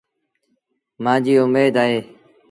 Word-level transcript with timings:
مآݩجيٚ 1.03 1.39
اُميد 1.43 1.75
اهي۔ 1.83 1.99